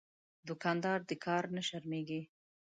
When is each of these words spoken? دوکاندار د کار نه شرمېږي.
دوکاندار 0.47 0.99
د 1.09 1.11
کار 1.25 1.43
نه 1.55 1.61
شرمېږي. 1.67 2.21